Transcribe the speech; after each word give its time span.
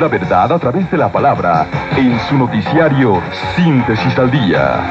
La 0.00 0.08
verdad 0.08 0.52
a 0.52 0.58
través 0.58 0.90
de 0.90 0.98
la 0.98 1.10
palabra 1.10 1.66
en 1.96 2.18
su 2.28 2.36
noticiario 2.36 3.22
Síntesis 3.54 4.18
al 4.18 4.30
Día. 4.30 4.88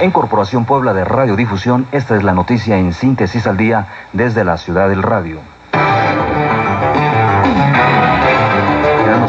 En 0.00 0.10
Corporación 0.10 0.64
Puebla 0.64 0.92
de 0.92 1.04
Radiodifusión, 1.04 1.86
esta 1.92 2.16
es 2.16 2.24
la 2.24 2.32
noticia 2.32 2.78
en 2.78 2.92
Síntesis 2.92 3.46
al 3.46 3.56
Día 3.56 3.86
desde 4.12 4.44
la 4.44 4.56
ciudad 4.56 4.88
del 4.88 5.02
radio. 5.02 5.40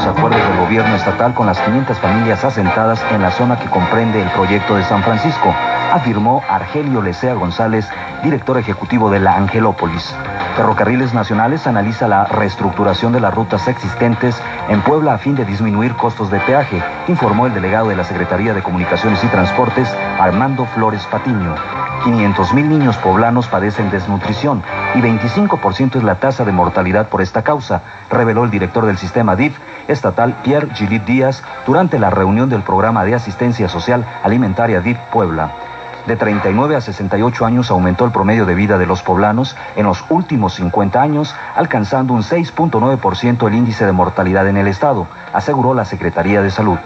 acuerdos 0.08 0.42
del 0.48 0.58
gobierno 0.58 0.96
estatal 0.96 1.34
con 1.34 1.48
las 1.48 1.60
500 1.60 1.98
familias 1.98 2.44
asentadas 2.44 3.04
en 3.12 3.22
la 3.22 3.32
zona 3.32 3.58
que 3.60 3.70
comprende 3.70 4.22
el 4.22 4.30
proyecto 4.32 4.76
de 4.76 4.84
San 4.84 5.04
Francisco, 5.04 5.54
afirmó 5.92 6.44
Argelio 6.50 7.02
Lecea 7.02 7.34
González, 7.34 7.88
director 8.24 8.58
ejecutivo 8.58 9.10
de 9.10 9.20
la 9.20 9.36
Angelópolis. 9.36 10.16
Ferrocarriles 10.56 11.16
Nacionales 11.16 11.66
analiza 11.66 12.08
la 12.08 12.26
reestructuración 12.26 13.12
de 13.12 13.20
las 13.20 13.34
rutas 13.34 13.68
existentes 13.68 14.40
en 14.70 14.82
Puebla 14.82 15.16
a 15.16 15.18
fin 15.18 15.36
de 15.36 15.46
disminuir 15.46 15.96
costos 15.96 16.30
de 16.30 16.40
peaje, 16.42 16.82
informó 17.08 17.48
el 17.48 17.54
delegado 17.56 17.90
de 17.90 17.96
la 17.96 18.04
Secretaría 18.04 18.54
de 18.54 18.62
Comunicaciones 18.62 19.24
y 19.24 19.28
Transportes, 19.28 19.90
Armando 20.20 20.66
Flores 20.66 21.06
Patiño. 21.08 21.56
500.000 22.04 22.66
niños 22.66 22.98
poblanos 22.98 23.48
padecen 23.48 23.90
desnutrición 23.90 24.62
y 24.94 25.00
25% 25.00 25.96
es 25.96 26.04
la 26.04 26.16
tasa 26.16 26.46
de 26.46 26.52
mortalidad 26.52 27.08
por 27.08 27.22
esta 27.22 27.42
causa, 27.42 27.82
reveló 28.12 28.44
el 28.44 28.52
director 28.52 28.86
del 28.86 28.98
sistema 28.98 29.36
DIF 29.36 29.58
estatal 29.88 30.36
Pierre 30.44 30.70
Gilit 30.76 31.04
Díaz 31.06 31.44
durante 31.66 31.98
la 31.98 32.10
reunión 32.10 32.50
del 32.50 32.62
programa 32.62 33.04
de 33.06 33.16
asistencia 33.16 33.70
social 33.70 34.06
alimentaria 34.22 34.82
DIF 34.82 35.00
Puebla. 35.12 35.73
De 36.08 36.18
39 36.18 36.76
a 36.76 36.82
68 36.82 37.46
años 37.46 37.72
aumentó 37.72 38.04
el 38.04 38.12
promedio 38.12 38.46
de 38.46 38.56
vida 38.56 38.78
de 38.78 38.86
los 38.86 39.02
poblanos 39.02 39.56
en 39.78 39.86
los 39.86 40.04
últimos 40.10 40.54
50 40.56 41.02
años, 41.02 41.34
alcanzando 41.56 42.14
un 42.14 42.24
6.9% 42.24 43.48
el 43.48 43.56
índice 43.56 43.86
de 43.86 43.94
mortalidad 43.94 44.48
en 44.48 44.58
el 44.58 44.68
estado, 44.68 45.08
aseguró 45.32 45.74
la 45.74 45.86
Secretaría 45.86 46.42
de 46.42 46.52
Salud. 46.52 46.78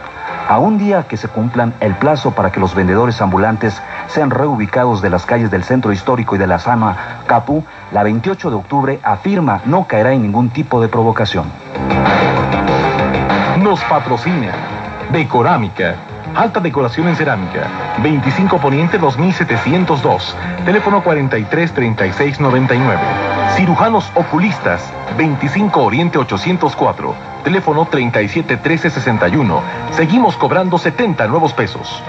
A 0.48 0.60
un 0.60 0.78
día 0.78 1.08
que 1.08 1.18
se 1.18 1.28
cumplan 1.28 1.74
el 1.80 1.96
plazo 1.96 2.32
para 2.32 2.52
que 2.52 2.60
los 2.60 2.76
vendedores 2.76 3.20
ambulantes 3.20 3.82
sean 4.08 4.30
reubicados 4.30 5.02
de 5.02 5.10
las 5.10 5.26
calles 5.26 5.50
del 5.50 5.64
centro 5.64 5.92
histórico 5.92 6.36
y 6.36 6.38
de 6.38 6.48
la 6.48 6.60
Sama 6.60 7.24
Capu, 7.26 7.66
la 7.92 8.04
28 8.04 8.52
de 8.52 8.56
octubre 8.56 9.00
afirma 9.04 9.62
no 9.66 9.88
caerá 9.88 10.14
en 10.14 10.22
ningún 10.22 10.50
tipo 10.50 10.80
de 10.80 10.88
provocación. 10.88 11.46
Nos 13.58 13.84
patrocina 13.86 14.54
Decorámica 15.12 15.96
Alta 16.38 16.60
decoración 16.60 17.08
en 17.08 17.16
cerámica. 17.16 17.98
25 18.04 18.60
Poniente 18.60 19.00
2702. 19.00 20.36
Teléfono 20.66 21.04
433699. 21.04 23.02
Cirujanos 23.56 24.12
oculistas. 24.14 24.94
25 25.18 25.82
Oriente 25.82 26.20
804. 26.20 27.16
Teléfono 27.44 27.86
371361. 27.86 29.62
Seguimos 29.94 30.38
cobrando 30.38 30.78
70 30.78 31.26
nuevos 31.26 31.54
pesos. 31.54 32.04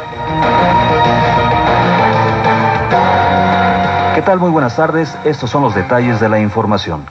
¿Qué 4.14 4.20
tal? 4.20 4.40
Muy 4.40 4.50
buenas 4.50 4.76
tardes. 4.76 5.16
Estos 5.24 5.48
son 5.48 5.62
los 5.62 5.74
detalles 5.74 6.20
de 6.20 6.28
la 6.28 6.38
información. 6.38 7.06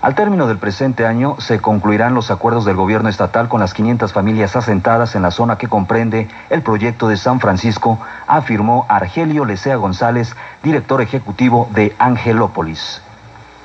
Al 0.00 0.14
término 0.14 0.46
del 0.46 0.58
presente 0.58 1.06
año 1.06 1.40
se 1.40 1.60
concluirán 1.60 2.14
los 2.14 2.30
acuerdos 2.30 2.64
del 2.64 2.76
gobierno 2.76 3.08
estatal 3.08 3.48
con 3.48 3.58
las 3.58 3.74
500 3.74 4.12
familias 4.12 4.54
asentadas 4.54 5.16
en 5.16 5.22
la 5.22 5.32
zona 5.32 5.58
que 5.58 5.66
comprende 5.66 6.28
el 6.50 6.62
proyecto 6.62 7.08
de 7.08 7.16
San 7.16 7.40
Francisco, 7.40 7.98
afirmó 8.28 8.86
Argelio 8.88 9.44
Lecea 9.44 9.74
González, 9.74 10.36
director 10.62 11.02
ejecutivo 11.02 11.68
de 11.72 11.96
Angelópolis. 11.98 13.02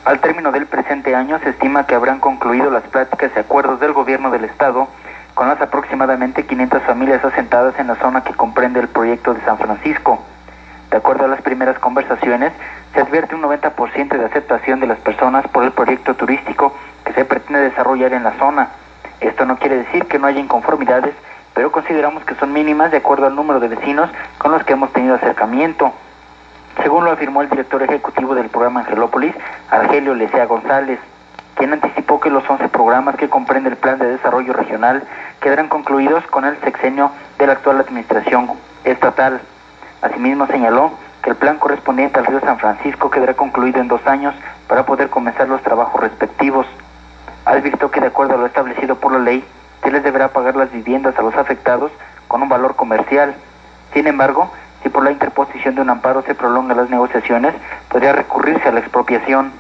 Al 0.06 0.22
término 0.22 0.52
del 0.52 0.66
presente 0.66 1.16
año 1.16 1.38
se 1.44 1.52
estima 1.52 1.86
que 1.86 1.94
habrán 1.94 2.20
concluido 2.20 2.72
las 2.72 2.84
pláticas 2.84 3.32
y 3.36 3.40
acuerdos 3.40 3.80
del 3.80 3.94
gobierno 3.94 4.32
del 4.32 4.46
estado 4.46 4.88
con 5.36 5.48
las 5.48 5.62
aproximadamente 5.62 6.48
500 6.48 6.82
familias 6.82 7.24
asentadas 7.24 7.78
en 7.78 7.88
la 7.88 7.96
zona 7.96 8.24
que 8.24 8.34
comprende 8.34 8.80
el 8.80 8.88
proyecto 8.88 9.36
de 9.36 9.42
San 9.42 9.60
Francisco. 9.60 10.20
De 10.94 10.98
acuerdo 10.98 11.26
a 11.26 11.28
las 11.28 11.42
primeras 11.42 11.80
conversaciones, 11.80 12.54
se 12.94 13.02
advierte 13.02 13.34
un 13.34 13.42
90% 13.42 14.16
de 14.16 14.26
aceptación 14.26 14.80
de 14.80 14.86
las 14.86 15.00
personas 15.00 15.44
por 15.48 15.64
el 15.64 15.72
proyecto 15.72 16.14
turístico 16.14 16.72
que 17.04 17.14
se 17.14 17.26
pretende 17.26 17.62
desarrollar 17.62 18.14
en 18.14 18.24
la 18.24 18.34
zona. 18.34 18.70
Esto 19.20 19.44
no 19.46 19.58
quiere 19.58 19.78
decir 19.78 20.06
que 20.06 20.20
no 20.20 20.28
haya 20.28 20.40
inconformidades, 20.40 21.16
pero 21.56 21.72
consideramos 21.72 22.24
que 22.26 22.36
son 22.36 22.54
mínimas 22.54 22.92
de 22.92 22.98
acuerdo 22.98 23.26
al 23.26 23.36
número 23.36 23.60
de 23.60 23.70
vecinos 23.70 24.08
con 24.38 24.52
los 24.52 24.64
que 24.66 24.74
hemos 24.74 24.94
tenido 24.94 25.16
acercamiento. 25.16 25.92
Según 26.84 27.06
lo 27.06 27.12
afirmó 27.12 27.42
el 27.42 27.50
director 27.50 27.82
ejecutivo 27.82 28.36
del 28.36 28.50
programa 28.50 28.82
Angelópolis, 28.82 29.34
Argelio 29.72 30.14
Lecea 30.14 30.46
González, 30.46 31.00
quien 31.56 31.74
anticipó 31.74 32.20
que 32.20 32.30
los 32.30 32.48
11 32.48 32.70
programas 32.70 33.16
que 33.16 33.30
comprende 33.30 33.72
el 33.72 33.78
Plan 33.78 33.98
de 33.98 34.12
Desarrollo 34.12 34.54
Regional 34.54 35.02
quedarán 35.42 35.70
concluidos 35.70 36.24
con 36.28 36.46
el 36.46 36.56
sexenio 36.62 37.10
de 37.40 37.48
la 37.48 37.54
actual 37.54 37.80
administración 37.80 38.52
estatal. 38.84 39.42
Asimismo 40.04 40.46
señaló 40.48 40.92
que 41.24 41.30
el 41.30 41.38
plan 41.38 41.58
correspondiente 41.58 42.20
al 42.20 42.26
río 42.26 42.42
San 42.42 42.60
Francisco 42.60 43.10
quedará 43.10 43.34
concluido 43.36 43.80
en 43.80 43.88
dos 43.88 44.06
años 44.06 44.36
para 44.68 44.86
poder 44.86 45.10
comenzar 45.10 45.48
los 45.48 45.62
trabajos 45.62 46.02
respectivos. 46.02 46.68
Advirtió 47.46 47.90
que 47.90 48.02
de 48.02 48.08
acuerdo 48.08 48.34
a 48.34 48.38
lo 48.38 48.46
establecido 48.46 48.96
por 48.96 49.14
la 49.14 49.20
ley, 49.20 49.46
se 49.82 49.92
les 49.92 50.04
deberá 50.04 50.28
pagar 50.28 50.58
las 50.58 50.70
viviendas 50.72 51.18
a 51.18 51.22
los 51.22 51.36
afectados 51.36 51.90
con 52.28 52.42
un 52.44 52.50
valor 52.50 52.76
comercial. 52.76 53.34
Sin 53.94 54.06
embargo, 54.06 54.52
si 54.82 54.90
por 54.90 55.06
la 55.06 55.12
interposición 55.12 55.76
de 55.76 55.82
un 55.82 55.90
amparo 55.90 56.22
se 56.24 56.36
prolongan 56.36 56.76
las 56.76 56.90
negociaciones, 56.90 57.54
podría 57.88 58.12
recurrirse 58.12 58.68
a 58.68 58.74
la 58.74 58.82
expropiación. 58.82 59.54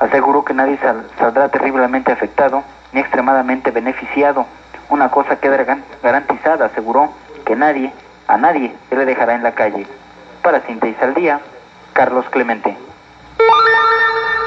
Aseguró 0.00 0.42
que 0.42 0.54
nadie 0.54 0.78
saldrá 1.18 1.50
terriblemente 1.50 2.12
afectado 2.12 2.62
ni 2.92 3.00
extremadamente 3.00 3.70
beneficiado. 3.70 4.46
Una 4.88 5.10
cosa 5.10 5.36
queda 5.36 5.62
garantizada, 6.02 6.66
aseguró, 6.66 7.10
que 7.44 7.56
nadie, 7.56 7.92
a 8.28 8.36
nadie 8.36 8.74
se 8.88 8.96
le 8.96 9.04
dejará 9.04 9.34
en 9.34 9.42
la 9.42 9.52
calle. 9.52 9.86
Para 10.42 10.60
Síntesis 10.66 11.00
al 11.02 11.14
Día, 11.14 11.40
Carlos 11.92 12.26
Clemente. 12.30 12.76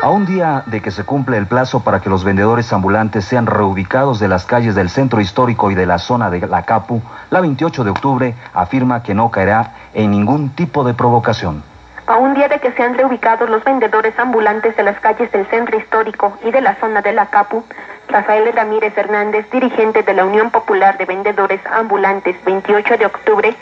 A 0.01 0.09
un 0.09 0.25
día 0.25 0.63
de 0.65 0.81
que 0.81 0.91
se 0.91 1.03
cumple 1.03 1.37
el 1.37 1.47
plazo 1.47 1.81
para 1.81 1.99
que 1.99 2.09
los 2.09 2.23
vendedores 2.23 2.71
ambulantes 2.71 3.25
sean 3.25 3.45
reubicados 3.45 4.19
de 4.19 4.29
las 4.29 4.45
calles 4.45 4.73
del 4.73 4.89
centro 4.89 5.19
histórico 5.19 5.71
y 5.71 5.75
de 5.75 5.85
la 5.85 5.97
zona 5.97 6.29
de 6.29 6.39
la 6.47 6.63
Capu, 6.63 7.01
la 7.29 7.41
28 7.41 7.83
de 7.83 7.89
octubre 7.89 8.35
afirma 8.53 9.03
que 9.03 9.13
no 9.13 9.29
caerá 9.29 9.73
en 9.93 10.11
ningún 10.11 10.51
tipo 10.51 10.85
de 10.85 10.93
provocación. 10.93 11.63
A 12.09 12.17
un 12.17 12.33
día 12.33 12.47
de 12.47 12.57
que 12.57 12.71
sean 12.71 12.97
reubicados 12.97 13.47
los 13.51 13.63
vendedores 13.63 14.17
ambulantes 14.17 14.75
de 14.75 14.81
las 14.81 14.99
calles 14.99 15.31
del 15.31 15.45
centro 15.45 15.77
histórico 15.77 16.39
y 16.43 16.49
de 16.49 16.59
la 16.59 16.73
zona 16.77 17.03
de 17.03 17.13
la 17.13 17.27
Capu, 17.27 17.63
Rafael 18.07 18.51
Ramírez 18.51 18.97
Hernández, 18.97 19.47
dirigente 19.51 20.01
de 20.01 20.15
la 20.15 20.25
Unión 20.25 20.49
Popular 20.49 20.97
de 20.97 21.05
Vendedores 21.05 21.61
Ambulantes 21.67 22.35
28 22.45 22.97
de 22.97 23.05
octubre, 23.05 23.55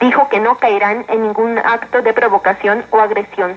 dijo 0.00 0.28
que 0.28 0.40
no 0.40 0.58
caerán 0.58 1.04
en 1.06 1.22
ningún 1.22 1.58
acto 1.58 2.02
de 2.02 2.12
provocación 2.12 2.84
o 2.90 2.98
agresión. 2.98 3.56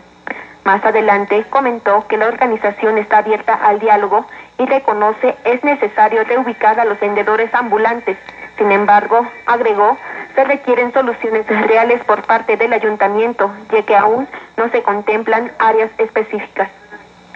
Más 0.64 0.86
adelante 0.86 1.44
comentó 1.50 2.06
que 2.08 2.18
la 2.18 2.28
organización 2.28 3.00
está 3.00 3.18
abierta 3.18 3.56
al 3.56 3.80
diálogo 3.80 4.28
y 4.60 4.68
reconoce 4.68 5.36
es 5.44 5.64
necesario 5.64 6.24
reubicar 6.24 6.80
a 6.80 6.86
los 6.86 7.00
vendedores 7.00 7.52
ambulantes. 7.52 8.16
Sin 8.60 8.72
embargo, 8.72 9.26
agregó, 9.48 9.98
se 10.36 10.44
requieren 10.44 10.92
soluciones 10.94 11.48
reales 11.48 12.04
por 12.04 12.22
parte 12.24 12.58
del 12.58 12.74
ayuntamiento, 12.74 13.52
ya 13.72 13.82
que 13.84 13.96
aún 13.96 14.28
no 14.58 14.70
se 14.70 14.84
contemplan 14.84 15.52
áreas 15.60 15.90
específicas. 15.98 16.70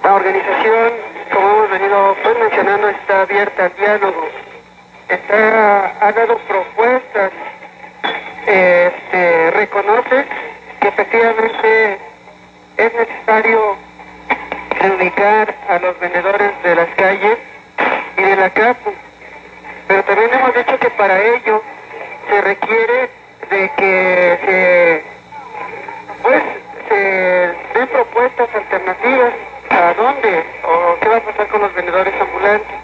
La 0.03 0.15
organización, 0.15 0.91
como 1.33 1.49
hemos 1.49 1.69
venido 1.71 2.15
pues, 2.23 2.39
mencionando, 2.39 2.89
está 2.89 3.21
abierta 3.21 3.65
al 3.65 3.75
diálogo. 3.75 4.27
Está, 5.07 5.93
ha 6.05 6.11
dado 6.11 6.37
propuestas, 6.39 7.31
este, 8.45 9.51
reconoce 9.51 10.25
que 10.79 10.87
efectivamente 10.87 11.99
es 12.77 12.93
necesario 12.93 13.75
reubicar 14.79 15.55
a 15.67 15.79
los 15.79 15.99
vendedores 15.99 16.51
de 16.63 16.75
las 16.75 16.89
calles 16.95 17.37
y 18.17 18.21
de 18.21 18.35
la 18.35 18.49
CAPU. 18.49 18.93
Pero 19.87 20.03
también 20.03 20.33
hemos 20.33 20.53
dicho 20.53 20.79
que 20.79 20.89
para 20.91 21.21
ello 21.21 21.61
se 22.29 22.41
requiere 22.41 23.09
de 23.49 23.71
que 23.77 24.39
se, 24.45 25.03
pues, 26.21 26.43
se 26.87 26.95
den 26.95 27.87
propuestas 27.87 28.49
alternativas 28.53 29.33
a 29.69 29.93
dónde 29.93 30.45
o 30.63 30.99
qué 30.99 31.09
va 31.09 31.17
a 31.17 31.21
pasar 31.21 31.47
con 31.47 31.61
los 31.61 31.73
vendedores 31.73 32.13
ambulantes. 32.21 32.75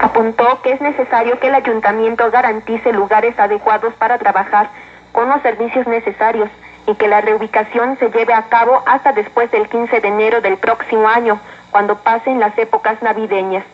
Apuntó 0.00 0.62
que 0.62 0.72
es 0.72 0.80
necesario 0.80 1.38
que 1.38 1.48
el 1.48 1.54
ayuntamiento 1.54 2.30
garantice 2.30 2.92
lugares 2.92 3.38
adecuados 3.38 3.94
para 3.94 4.18
trabajar 4.18 4.68
con 5.12 5.28
los 5.28 5.42
servicios 5.42 5.86
necesarios 5.86 6.48
y 6.86 6.94
que 6.94 7.08
la 7.08 7.20
reubicación 7.20 7.98
se 7.98 8.10
lleve 8.10 8.32
a 8.32 8.48
cabo 8.48 8.82
hasta 8.86 9.12
después 9.12 9.50
del 9.50 9.68
15 9.68 10.00
de 10.00 10.08
enero 10.08 10.40
del 10.40 10.56
próximo 10.56 11.08
año, 11.08 11.38
cuando 11.70 11.96
pasen 11.98 12.40
las 12.40 12.56
épocas 12.56 13.02
navideñas. 13.02 13.64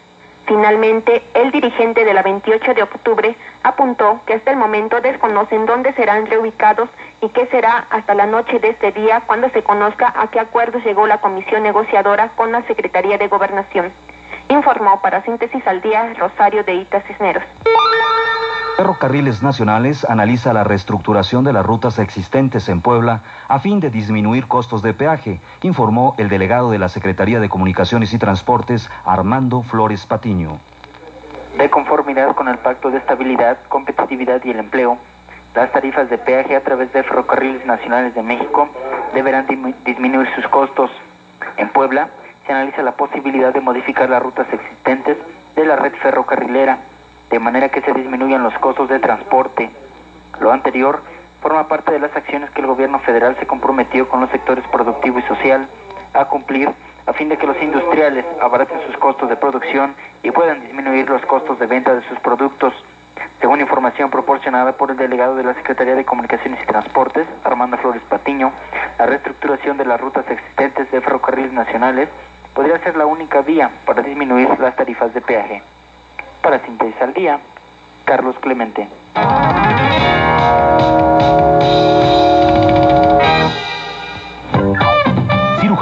Finalmente, 0.46 1.22
el 1.32 1.50
dirigente 1.50 2.04
de 2.04 2.12
la 2.12 2.22
28 2.22 2.74
de 2.74 2.82
octubre 2.82 3.34
apuntó 3.62 4.20
que 4.26 4.34
hasta 4.34 4.50
el 4.50 4.58
momento 4.58 5.00
desconocen 5.00 5.64
dónde 5.64 5.94
serán 5.94 6.26
reubicados 6.26 6.90
y 7.22 7.30
qué 7.30 7.46
será 7.46 7.86
hasta 7.88 8.14
la 8.14 8.26
noche 8.26 8.58
de 8.58 8.68
este 8.68 8.92
día 8.92 9.22
cuando 9.26 9.48
se 9.50 9.62
conozca 9.62 10.12
a 10.14 10.26
qué 10.28 10.40
acuerdos 10.40 10.84
llegó 10.84 11.06
la 11.06 11.20
comisión 11.20 11.62
negociadora 11.62 12.28
con 12.36 12.52
la 12.52 12.62
Secretaría 12.62 13.16
de 13.16 13.28
Gobernación. 13.28 13.92
Informó 14.48 15.00
para 15.00 15.22
Síntesis 15.22 15.66
al 15.66 15.80
Día 15.80 16.14
Rosario 16.18 16.64
de 16.64 16.74
Ita 16.74 17.00
Cisneros. 17.02 17.42
Ferrocarriles 18.76 19.40
Nacionales 19.40 20.04
analiza 20.04 20.52
la 20.52 20.64
reestructuración 20.64 21.44
de 21.44 21.52
las 21.52 21.64
rutas 21.64 22.00
existentes 22.00 22.68
en 22.68 22.80
Puebla 22.80 23.20
a 23.46 23.60
fin 23.60 23.78
de 23.78 23.88
disminuir 23.88 24.48
costos 24.48 24.82
de 24.82 24.92
peaje, 24.92 25.38
informó 25.62 26.16
el 26.18 26.28
delegado 26.28 26.72
de 26.72 26.80
la 26.80 26.88
Secretaría 26.88 27.38
de 27.38 27.48
Comunicaciones 27.48 28.12
y 28.12 28.18
Transportes, 28.18 28.90
Armando 29.04 29.62
Flores 29.62 30.06
Patiño. 30.06 30.58
De 31.56 31.70
conformidad 31.70 32.34
con 32.34 32.48
el 32.48 32.58
Pacto 32.58 32.90
de 32.90 32.98
Estabilidad, 32.98 33.58
Competitividad 33.68 34.44
y 34.44 34.50
el 34.50 34.58
Empleo, 34.58 34.98
las 35.54 35.70
tarifas 35.70 36.10
de 36.10 36.18
peaje 36.18 36.56
a 36.56 36.64
través 36.64 36.92
de 36.92 37.04
Ferrocarriles 37.04 37.64
Nacionales 37.64 38.12
de 38.16 38.24
México 38.24 38.68
deberán 39.14 39.46
disminuir 39.84 40.28
sus 40.34 40.48
costos. 40.48 40.90
En 41.56 41.68
Puebla 41.68 42.08
se 42.46 42.52
analiza 42.52 42.82
la 42.82 42.92
posibilidad 42.92 43.52
de 43.52 43.60
modificar 43.60 44.08
las 44.08 44.22
rutas 44.22 44.46
existentes 44.52 45.16
de 45.56 45.64
la 45.64 45.76
red 45.76 45.94
ferrocarrilera 45.94 46.78
de 47.30 47.38
manera 47.38 47.68
que 47.68 47.80
se 47.80 47.92
disminuyan 47.92 48.42
los 48.42 48.54
costos 48.58 48.88
de 48.88 48.98
transporte. 48.98 49.70
Lo 50.40 50.52
anterior 50.52 51.02
forma 51.40 51.68
parte 51.68 51.92
de 51.92 51.98
las 51.98 52.14
acciones 52.16 52.50
que 52.50 52.60
el 52.60 52.66
gobierno 52.66 52.98
federal 53.00 53.36
se 53.38 53.46
comprometió 53.46 54.08
con 54.08 54.20
los 54.20 54.30
sectores 54.30 54.64
productivo 54.68 55.18
y 55.18 55.22
social 55.22 55.68
a 56.12 56.26
cumplir 56.26 56.70
a 57.06 57.12
fin 57.12 57.28
de 57.28 57.36
que 57.36 57.46
los 57.46 57.60
industriales 57.62 58.24
abaraten 58.40 58.80
sus 58.86 58.96
costos 58.96 59.28
de 59.28 59.36
producción 59.36 59.94
y 60.22 60.30
puedan 60.30 60.60
disminuir 60.62 61.08
los 61.08 61.24
costos 61.26 61.58
de 61.58 61.66
venta 61.66 61.94
de 61.94 62.02
sus 62.08 62.18
productos. 62.20 62.72
Según 63.40 63.60
información 63.60 64.10
proporcionada 64.10 64.72
por 64.72 64.90
el 64.90 64.96
delegado 64.96 65.36
de 65.36 65.44
la 65.44 65.54
Secretaría 65.54 65.94
de 65.94 66.04
Comunicaciones 66.04 66.62
y 66.62 66.66
Transportes, 66.66 67.26
Armando 67.44 67.76
Flores 67.76 68.02
Patiño, 68.08 68.52
la 68.98 69.06
reestructuración 69.06 69.76
de 69.76 69.84
las 69.84 70.00
rutas 70.00 70.24
existentes 70.28 70.90
de 70.90 71.00
ferrocarriles 71.00 71.52
nacionales 71.52 72.08
podría 72.54 72.78
ser 72.78 72.96
la 72.96 73.06
única 73.06 73.42
vía 73.42 73.70
para 73.84 74.02
disminuir 74.02 74.48
las 74.60 74.76
tarifas 74.76 75.12
de 75.12 75.20
peaje. 75.20 75.62
Para 76.42 76.64
Síntesis 76.64 77.00
al 77.00 77.12
Día, 77.12 77.40
Carlos 78.04 78.36
Clemente. 78.40 78.88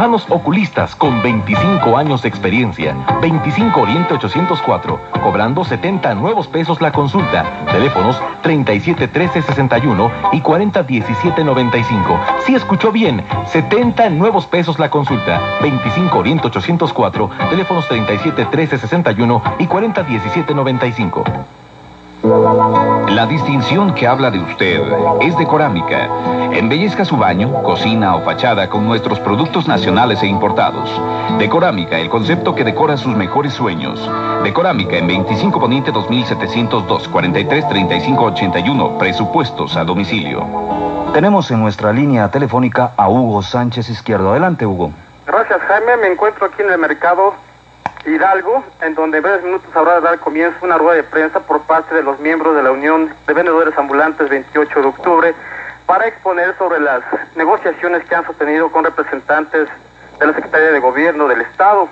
Cirujanos 0.02 0.26
oculistas 0.31 0.96
con 0.96 1.22
25 1.22 1.96
años 1.96 2.22
de 2.22 2.28
experiencia. 2.28 2.96
25 3.20 3.82
Oriente 3.82 4.14
804, 4.14 4.99
cobrando 5.22 5.64
70 5.64 6.16
nuevos 6.16 6.49
pesos 6.49 6.81
la 6.81 6.90
consulta. 6.90 7.44
Teléfonos 7.70 8.20
37 8.43 9.06
13 9.06 9.43
61 9.43 10.10
y 10.32 10.40
40 10.40 10.82
17 10.82 11.44
95. 11.44 12.19
Si 12.44 12.52
escuchó 12.56 12.90
bien, 12.90 13.25
70 13.46 14.10
nuevos 14.10 14.46
pesos 14.46 14.81
la 14.81 14.90
consulta. 14.90 15.40
25 15.62 16.19
Oriente 16.19 16.49
804, 16.49 17.31
teléfonos 17.50 17.87
37 17.87 18.46
13 18.46 18.78
61 18.78 19.43
y 19.60 19.66
40 19.69 20.02
17 20.02 20.52
95. 20.52 21.25
La 23.14 23.26
distinción 23.26 23.94
que 23.94 24.06
habla 24.06 24.31
de 24.31 24.38
usted 24.38 24.81
es 25.20 25.37
de 25.37 25.47
Corámica. 25.47 26.09
Embellezca 26.50 27.05
su 27.05 27.19
baño, 27.19 27.62
cocina 27.62 28.17
o 28.17 28.23
fachada 28.23 28.70
con 28.70 28.87
nuestros 28.87 29.20
productos 29.20 29.69
nacionales 29.69 30.23
e 30.23 30.26
importados. 30.26 30.88
Decorámica, 31.38 31.99
el 31.99 32.09
concepto 32.09 32.55
que 32.55 32.64
decora 32.64 32.97
sus 32.97 33.14
mejores 33.14 33.53
sueños. 33.53 34.11
Decorámica 34.43 34.97
en 34.97 35.09
25 35.09 35.61
Poniente 35.61 35.93
2702 35.93 37.09
43 37.09 37.69
35 37.69 38.25
81. 38.25 38.99
Presupuestos 38.99 39.76
a 39.76 39.85
domicilio. 39.85 40.47
Tenemos 41.12 41.50
en 41.50 41.61
nuestra 41.61 41.93
línea 41.93 42.31
telefónica 42.31 42.93
a 42.97 43.11
Hugo 43.11 43.43
Sánchez 43.43 43.91
Izquierdo. 43.91 44.31
Adelante, 44.31 44.64
Hugo. 44.64 44.91
Gracias, 45.26 45.61
Jaime. 45.61 45.99
Me 45.99 46.12
encuentro 46.12 46.47
aquí 46.47 46.62
en 46.62 46.70
el 46.70 46.79
mercado 46.79 47.35
Hidalgo, 48.05 48.64
en 48.81 48.94
donde 48.94 49.19
en 49.19 49.23
breves 49.23 49.44
minutos 49.44 49.70
habrá 49.75 49.94
de 49.96 50.00
dar 50.00 50.19
comienzo 50.19 50.56
una 50.62 50.76
rueda 50.76 50.96
de 50.96 51.05
prensa 51.05 51.40
por 51.40 51.62
parte 51.62 51.94
de 51.94 52.02
los 52.02 52.19
miembros 52.19 52.56
de 52.56 52.62
la 52.62 52.73
Unión 52.73 53.14
de 53.26 53.32
Vendedores 53.32 53.76
Ambulantes 53.79 54.29
28 54.29 54.81
de 54.81 54.87
octubre 54.87 55.34
para 55.87 56.08
exponer 56.08 56.56
sobre 56.58 56.81
las 56.81 57.02
negociaciones 57.37 58.05
que 58.05 58.14
han 58.14 58.26
sostenido 58.26 58.73
con 58.73 58.84
representantes 58.84 59.69
de 60.19 60.26
la 60.26 60.32
Secretaría 60.34 60.73
de 60.73 60.81
Gobierno 60.81 61.29
del 61.29 61.43
Estado. 61.43 61.88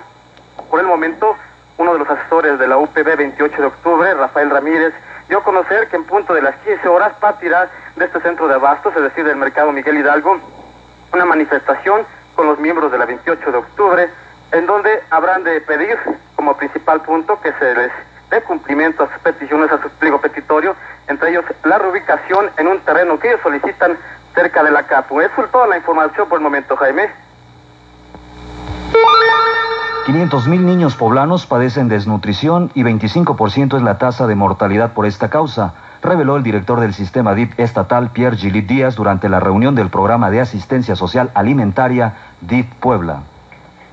Por 0.69 0.79
el 0.81 0.85
momento, 0.85 1.37
uno 1.77 1.93
de 1.93 1.99
los 1.99 2.09
asesores 2.09 2.59
de 2.59 2.67
la 2.67 2.77
UPB 2.77 3.15
28 3.15 3.61
de 3.61 3.67
octubre, 3.67 4.13
Rafael 4.13 4.49
Ramírez, 4.49 4.93
dio 5.29 5.39
a 5.39 5.43
conocer 5.43 5.87
que 5.87 5.95
en 5.95 6.03
punto 6.03 6.33
de 6.33 6.41
las 6.41 6.55
15 6.57 6.87
horas 6.89 7.13
partirá 7.21 7.69
de 7.95 8.05
este 8.05 8.19
centro 8.19 8.49
de 8.49 8.55
abastos, 8.55 8.93
es 8.95 9.01
decir, 9.01 9.23
del 9.23 9.37
mercado 9.37 9.71
Miguel 9.71 9.97
Hidalgo, 9.97 10.39
una 11.13 11.25
manifestación 11.25 12.05
con 12.35 12.47
los 12.47 12.59
miembros 12.59 12.91
de 12.91 12.97
la 12.97 13.05
28 13.05 13.51
de 13.51 13.57
octubre 13.57 14.09
en 14.51 14.65
donde 14.65 15.01
habrán 15.09 15.43
de 15.43 15.61
pedir 15.61 15.97
como 16.35 16.55
principal 16.55 17.01
punto 17.01 17.39
que 17.41 17.53
se 17.53 17.75
les 17.75 17.91
dé 18.29 18.41
cumplimiento 18.43 19.03
a 19.03 19.11
sus 19.11 19.19
peticiones, 19.19 19.71
a 19.71 19.81
su 19.81 19.89
pliego 19.89 20.19
petitorio, 20.19 20.75
entre 21.07 21.31
ellos 21.31 21.45
la 21.63 21.77
reubicación 21.77 22.49
en 22.57 22.67
un 22.67 22.79
terreno 22.81 23.19
que 23.19 23.29
ellos 23.29 23.41
solicitan 23.43 23.97
cerca 24.33 24.63
de 24.63 24.71
la 24.71 24.83
CAPU. 24.83 25.21
Es 25.21 25.31
toda 25.51 25.67
la 25.67 25.77
información 25.77 26.27
por 26.29 26.39
el 26.39 26.43
momento, 26.43 26.75
Jaime. 26.77 27.09
500 30.05 30.47
mil 30.47 30.65
niños 30.65 30.95
poblanos 30.95 31.45
padecen 31.45 31.87
desnutrición 31.87 32.71
y 32.73 32.83
25% 32.83 33.77
es 33.77 33.83
la 33.83 33.97
tasa 33.97 34.25
de 34.25 34.35
mortalidad 34.35 34.93
por 34.93 35.05
esta 35.05 35.29
causa, 35.29 35.75
reveló 36.01 36.37
el 36.37 36.43
director 36.43 36.79
del 36.79 36.93
sistema 36.93 37.35
DIP 37.35 37.59
estatal 37.59 38.09
Pierre 38.09 38.35
Gilit 38.35 38.65
Díaz 38.65 38.95
durante 38.95 39.29
la 39.29 39.39
reunión 39.39 39.75
del 39.75 39.89
programa 39.89 40.31
de 40.31 40.41
asistencia 40.41 40.95
social 40.95 41.29
alimentaria 41.35 42.15
DIP 42.41 42.73
Puebla. 42.75 43.23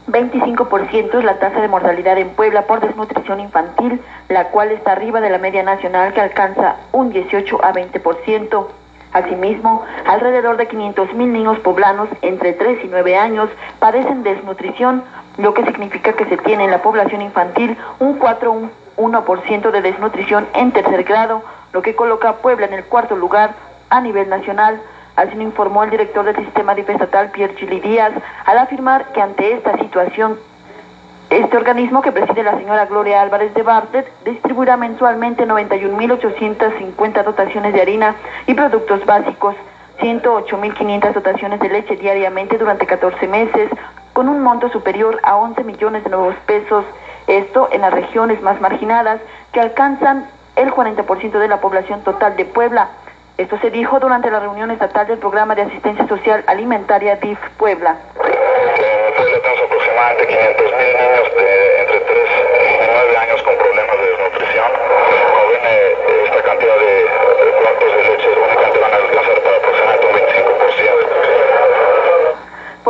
25% 0.08 1.18
es 1.18 1.24
la 1.24 1.38
tasa 1.38 1.60
de 1.60 1.68
mortalidad 1.68 2.16
en 2.18 2.30
Puebla 2.30 2.62
por 2.62 2.80
desnutrición 2.80 3.40
infantil, 3.40 4.00
la 4.28 4.48
cual 4.48 4.72
está 4.72 4.92
arriba 4.92 5.20
de 5.20 5.30
la 5.30 5.38
media 5.38 5.62
nacional 5.62 6.12
que 6.14 6.20
alcanza 6.20 6.76
un 6.92 7.10
18 7.10 7.64
a 7.64 7.72
20%. 7.72 8.66
Asimismo, 9.12 9.84
alrededor 10.06 10.56
de 10.56 10.68
500 10.68 11.14
mil 11.14 11.32
niños 11.32 11.58
poblanos 11.60 12.08
entre 12.22 12.52
3 12.52 12.84
y 12.84 12.88
9 12.88 13.16
años 13.16 13.48
padecen 13.78 14.22
desnutrición, 14.22 15.02
lo 15.38 15.54
que 15.54 15.64
significa 15.64 16.12
que 16.12 16.26
se 16.26 16.36
tiene 16.38 16.64
en 16.64 16.70
la 16.70 16.82
población 16.82 17.22
infantil 17.22 17.76
un 18.00 18.18
4,1% 18.18 19.70
de 19.70 19.82
desnutrición 19.82 20.46
en 20.54 20.72
tercer 20.72 21.04
grado, 21.04 21.42
lo 21.72 21.82
que 21.82 21.94
coloca 21.94 22.28
a 22.30 22.36
Puebla 22.36 22.66
en 22.66 22.74
el 22.74 22.84
cuarto 22.84 23.16
lugar 23.16 23.54
a 23.90 24.00
nivel 24.00 24.28
nacional. 24.28 24.80
Así 25.18 25.34
lo 25.34 25.42
informó 25.42 25.82
el 25.82 25.90
director 25.90 26.24
del 26.24 26.36
sistema 26.36 26.76
DIF 26.76 26.90
estatal, 26.90 27.32
Pierre 27.32 27.56
Chili 27.56 27.80
Díaz, 27.80 28.12
al 28.44 28.56
afirmar 28.56 29.06
que 29.06 29.20
ante 29.20 29.52
esta 29.52 29.76
situación, 29.76 30.38
este 31.28 31.56
organismo 31.56 32.02
que 32.02 32.12
preside 32.12 32.44
la 32.44 32.56
señora 32.56 32.86
Gloria 32.86 33.20
Álvarez 33.20 33.52
de 33.52 33.64
Bartet 33.64 34.06
distribuirá 34.24 34.76
mensualmente 34.76 35.44
91.850 35.44 37.24
dotaciones 37.24 37.74
de 37.74 37.82
harina 37.82 38.14
y 38.46 38.54
productos 38.54 39.04
básicos, 39.06 39.56
108.500 39.98 41.12
dotaciones 41.12 41.58
de 41.58 41.68
leche 41.68 41.96
diariamente 41.96 42.56
durante 42.56 42.86
14 42.86 43.26
meses, 43.26 43.70
con 44.12 44.28
un 44.28 44.40
monto 44.40 44.68
superior 44.68 45.18
a 45.24 45.34
11 45.34 45.64
millones 45.64 46.04
de 46.04 46.10
nuevos 46.10 46.36
pesos. 46.46 46.84
Esto 47.26 47.68
en 47.72 47.80
las 47.80 47.92
regiones 47.92 48.40
más 48.40 48.60
marginadas 48.60 49.20
que 49.50 49.58
alcanzan 49.58 50.28
el 50.54 50.70
40% 50.70 51.40
de 51.40 51.48
la 51.48 51.60
población 51.60 52.04
total 52.04 52.36
de 52.36 52.44
Puebla. 52.44 52.90
Esto 53.38 53.56
se 53.60 53.70
dijo 53.70 54.00
durante 54.00 54.32
la 54.32 54.40
reunión 54.40 54.72
estatal 54.72 55.06
del 55.06 55.18
Programa 55.18 55.54
de 55.54 55.62
Asistencia 55.62 56.08
Social 56.08 56.42
Alimentaria 56.48 57.14
DIF 57.14 57.38
Puebla. 57.56 57.96
En 58.18 59.14
Puebla 59.14 59.38
tenemos 59.38 59.62
aproximadamente 59.62 60.26
500 60.26 60.64
mil 60.66 60.90
niños 60.98 61.34
de 61.38 61.80
entre 61.82 62.00
3 62.00 62.18
y 62.18 62.86
9 62.90 63.16
años 63.16 63.42
con 63.44 63.54
problemas 63.54 63.96
de 63.96 64.06
desnutrición. 64.10 64.70
Como 65.30 65.48
viene 65.54 65.70
esta 66.26 66.42
cantidad 66.42 66.78
de, 66.82 66.94
de 66.98 67.52
cuartos 67.62 67.90
de 67.94 68.02
leche, 68.10 68.28
únicamente 68.42 68.78
van 68.80 68.92
a 68.92 68.96
alcanzar 68.96 69.38
para 69.38 69.56
aproximadamente 69.56 70.06
un 70.06 70.14
25%. 70.18 70.98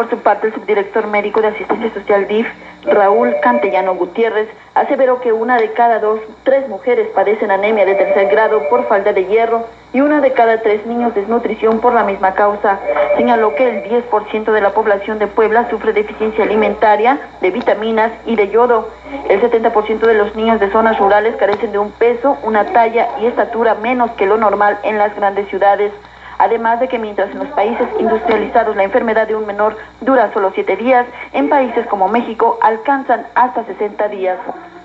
Por 0.08 0.16
su 0.16 0.24
parte, 0.24 0.46
el 0.46 0.54
subdirector 0.54 1.06
médico 1.08 1.42
de 1.42 1.48
Asistencia 1.48 1.92
Social 1.92 2.26
DIF, 2.26 2.46
Raúl 2.86 3.34
Cantellano 3.42 3.94
Gutiérrez, 3.94 4.48
aseveró 4.74 5.20
que 5.20 5.34
una 5.34 5.58
de 5.58 5.72
cada 5.72 5.98
dos, 5.98 6.18
tres 6.44 6.66
mujeres 6.66 7.08
padecen 7.08 7.50
anemia 7.50 7.84
de 7.84 7.94
tercer 7.94 8.30
grado 8.30 8.66
por 8.70 8.88
falta 8.88 9.12
de 9.12 9.26
hierro 9.26 9.66
y 9.92 10.00
una 10.00 10.22
de 10.22 10.32
cada 10.32 10.62
tres 10.62 10.86
niños 10.86 11.14
desnutrición 11.14 11.80
por 11.80 11.92
la 11.92 12.04
misma 12.04 12.32
causa. 12.32 12.80
Señaló 13.18 13.54
que 13.54 13.68
el 13.68 13.84
10% 13.84 14.50
de 14.50 14.60
la 14.62 14.70
población 14.70 15.18
de 15.18 15.26
Puebla 15.26 15.68
sufre 15.68 15.92
deficiencia 15.92 16.44
alimentaria, 16.44 17.18
de 17.42 17.50
vitaminas 17.50 18.10
y 18.24 18.36
de 18.36 18.48
yodo. 18.48 18.88
El 19.28 19.42
70% 19.42 20.06
de 20.06 20.14
los 20.14 20.34
niños 20.34 20.58
de 20.58 20.70
zonas 20.70 20.98
rurales 20.98 21.36
carecen 21.36 21.70
de 21.72 21.78
un 21.78 21.90
peso, 21.90 22.38
una 22.44 22.64
talla 22.72 23.10
y 23.20 23.26
estatura 23.26 23.74
menos 23.74 24.10
que 24.12 24.24
lo 24.24 24.38
normal 24.38 24.78
en 24.84 24.96
las 24.96 25.14
grandes 25.14 25.48
ciudades. 25.48 25.92
Además 26.38 26.80
de 26.80 26.88
que 26.88 26.98
mientras 26.98 27.30
en 27.30 27.38
los 27.38 27.48
países 27.48 27.88
industrializados 27.98 28.76
la 28.76 28.84
enfermedad 28.84 29.26
de 29.26 29.34
un 29.34 29.46
menor 29.46 29.76
dura 30.00 30.32
solo 30.32 30.52
siete 30.54 30.76
días, 30.76 31.06
en 31.32 31.48
países 31.48 31.86
como 31.86 32.08
México 32.08 32.58
alcanzan 32.62 33.26
hasta 33.34 33.64
60 33.64 34.08
días. 34.08 34.38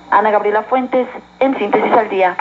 Ana 0.10 0.32
Gabriela 0.32 0.64
Fuentes, 0.64 1.08
en 1.40 1.58
Síntesis 1.58 1.94
al 1.94 2.10
Día. 2.10 2.36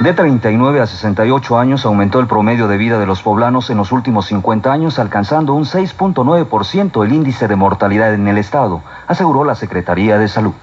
De 0.00 0.14
39 0.14 0.80
a 0.80 0.86
68 0.86 1.58
años 1.58 1.84
aumentó 1.84 2.20
el 2.20 2.26
promedio 2.26 2.68
de 2.68 2.78
vida 2.78 2.98
de 2.98 3.04
los 3.04 3.22
poblanos 3.22 3.68
en 3.68 3.76
los 3.76 3.92
últimos 3.92 4.24
50 4.26 4.72
años, 4.72 4.98
alcanzando 4.98 5.52
un 5.52 5.64
6.9% 5.64 7.04
el 7.04 7.12
índice 7.12 7.48
de 7.48 7.56
mortalidad 7.56 8.14
en 8.14 8.26
el 8.26 8.38
estado, 8.38 8.80
aseguró 9.06 9.44
la 9.44 9.54
Secretaría 9.54 10.16
de 10.16 10.28
Salud. 10.28 10.54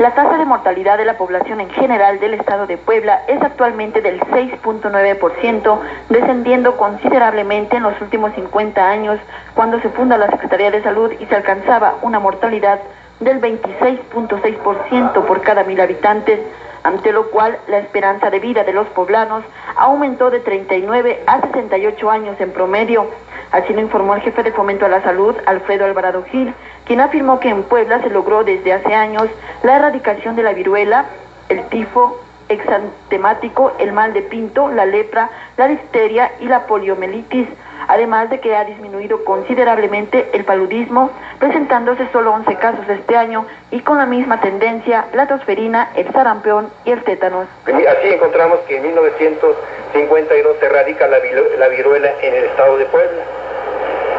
La 0.00 0.12
tasa 0.14 0.38
de 0.38 0.46
mortalidad 0.46 0.96
de 0.96 1.04
la 1.04 1.18
población 1.18 1.60
en 1.60 1.68
general 1.68 2.20
del 2.20 2.32
estado 2.32 2.66
de 2.66 2.78
Puebla 2.78 3.20
es 3.28 3.42
actualmente 3.42 4.00
del 4.00 4.18
6.9%, 4.18 5.78
descendiendo 6.08 6.78
considerablemente 6.78 7.76
en 7.76 7.82
los 7.82 8.00
últimos 8.00 8.32
50 8.34 8.82
años, 8.82 9.20
cuando 9.54 9.78
se 9.82 9.90
funda 9.90 10.16
la 10.16 10.30
Secretaría 10.30 10.70
de 10.70 10.82
Salud 10.82 11.12
y 11.20 11.26
se 11.26 11.36
alcanzaba 11.36 11.96
una 12.00 12.18
mortalidad 12.18 12.80
del 13.20 13.42
26.6% 13.42 15.26
por 15.26 15.42
cada 15.42 15.64
mil 15.64 15.78
habitantes 15.78 16.40
ante 16.82 17.12
lo 17.12 17.30
cual 17.30 17.58
la 17.68 17.78
esperanza 17.78 18.30
de 18.30 18.40
vida 18.40 18.64
de 18.64 18.72
los 18.72 18.86
poblanos 18.88 19.44
aumentó 19.76 20.30
de 20.30 20.40
39 20.40 21.22
a 21.26 21.40
68 21.40 22.10
años 22.10 22.40
en 22.40 22.52
promedio. 22.52 23.08
Así 23.52 23.72
lo 23.72 23.80
informó 23.80 24.14
el 24.14 24.22
jefe 24.22 24.42
de 24.42 24.52
Fomento 24.52 24.86
a 24.86 24.88
la 24.88 25.02
Salud, 25.02 25.34
Alfredo 25.46 25.84
Alvarado 25.84 26.24
Gil, 26.24 26.54
quien 26.84 27.00
afirmó 27.00 27.40
que 27.40 27.48
en 27.48 27.64
Puebla 27.64 28.00
se 28.00 28.10
logró 28.10 28.44
desde 28.44 28.72
hace 28.72 28.94
años 28.94 29.28
la 29.62 29.76
erradicación 29.76 30.36
de 30.36 30.42
la 30.42 30.52
viruela, 30.52 31.06
el 31.48 31.64
tifo, 31.68 32.20
exantemático, 32.48 33.72
el 33.78 33.92
mal 33.92 34.12
de 34.12 34.22
pinto, 34.22 34.70
la 34.70 34.86
lepra, 34.86 35.30
la 35.56 35.68
difteria 35.68 36.32
y 36.40 36.46
la 36.46 36.66
poliomielitis 36.66 37.48
además 37.88 38.30
de 38.30 38.40
que 38.40 38.56
ha 38.56 38.64
disminuido 38.64 39.22
considerablemente 39.24 40.30
el 40.32 40.44
paludismo, 40.44 41.10
presentándose 41.38 42.08
solo 42.12 42.32
11 42.32 42.54
casos 42.56 42.88
este 42.88 43.16
año 43.16 43.46
y 43.70 43.80
con 43.80 43.98
la 43.98 44.06
misma 44.06 44.40
tendencia 44.40 45.04
la 45.12 45.26
tosferina, 45.26 45.90
el 45.94 46.10
sarampión 46.12 46.70
y 46.84 46.92
el 46.92 47.02
tétanos. 47.04 47.46
Así 47.66 48.08
encontramos 48.08 48.60
que 48.68 48.76
en 48.76 48.84
1952 48.84 50.56
se 50.58 50.66
erradica 50.66 51.06
la, 51.06 51.18
la 51.58 51.68
viruela 51.68 52.10
en 52.22 52.34
el 52.34 52.44
estado 52.44 52.78
de 52.78 52.86
Puebla 52.86 53.22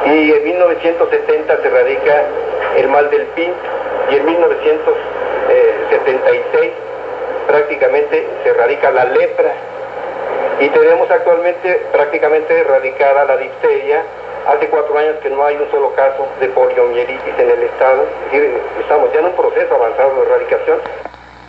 y 0.06 0.32
en 0.32 0.44
1970 0.44 1.58
se 1.58 1.68
erradica 1.68 2.24
el 2.78 2.88
mal 2.90 3.10
del 3.10 3.24
pinto 3.28 3.58
y 4.10 4.16
en 4.16 4.26
1976 4.26 6.72
prácticamente 7.48 8.28
se 8.44 8.50
erradica 8.50 8.92
la 8.92 9.06
lepra 9.06 9.54
y 10.60 10.70
tenemos 10.70 11.10
actualmente 11.10 11.82
prácticamente 11.92 12.60
erradicada 12.60 13.26
la 13.26 13.38
difteria. 13.38 14.04
Hace 14.48 14.68
cuatro 14.70 14.98
años 14.98 15.16
que 15.22 15.30
no 15.30 15.46
hay 15.46 15.56
un 15.56 15.70
solo 15.70 15.94
caso 15.94 16.28
de 16.40 16.48
poliomielitis 16.50 17.38
en 17.38 17.50
el 17.50 17.64
estado. 17.64 18.06
Estamos 18.80 19.14
ya 19.14 19.20
en 19.20 19.26
un 19.26 19.36
proceso 19.36 19.76
avanzado 19.76 20.16
de 20.16 20.22
erradicación. 20.24 20.80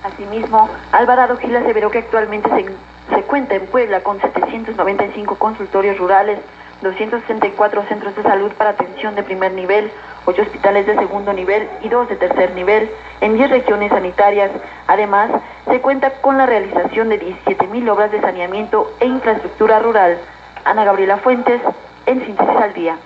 Asimismo, 0.02 0.68
Alvarado 0.92 1.36
Gil 1.36 1.56
aseveró 1.56 1.90
que 1.90 1.98
actualmente 1.98 2.50
se, 2.50 3.14
se 3.14 3.22
cuenta 3.22 3.54
en 3.54 3.66
Puebla 3.66 4.02
con 4.02 4.20
795 4.20 5.36
consultorios 5.36 5.96
rurales, 5.96 6.38
264 6.82 7.84
centros 7.88 8.14
de 8.16 8.22
salud 8.22 8.52
para 8.52 8.70
atención 8.70 9.14
de 9.14 9.22
primer 9.22 9.52
nivel, 9.52 9.90
8 10.26 10.42
hospitales 10.42 10.86
de 10.86 10.96
segundo 10.96 11.32
nivel 11.32 11.68
y 11.80 11.88
2 11.88 12.08
de 12.08 12.16
tercer 12.16 12.54
nivel 12.54 12.90
en 13.20 13.34
10 13.34 13.50
regiones 13.50 13.90
sanitarias. 13.90 14.50
Además, 14.86 15.30
se 15.66 15.80
cuenta 15.80 16.10
con 16.20 16.38
la 16.38 16.46
realización 16.46 17.08
de 17.08 17.20
17.000 17.20 17.90
obras 17.90 18.10
de 18.10 18.20
saneamiento 18.20 18.92
e 19.00 19.06
infraestructura 19.06 19.78
rural. 19.78 20.18
Ana 20.64 20.84
Gabriela 20.84 21.18
Fuentes, 21.18 21.60
en 22.06 22.24
Síntesis 22.24 22.56
al 22.56 22.72
Día. 22.74 22.96